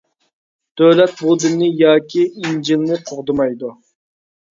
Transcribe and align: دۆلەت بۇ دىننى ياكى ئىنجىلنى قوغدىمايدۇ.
دۆلەت 0.79 1.19
بۇ 1.19 1.35
دىننى 1.43 1.67
ياكى 1.81 2.23
ئىنجىلنى 2.31 2.97
قوغدىمايدۇ. 3.11 3.71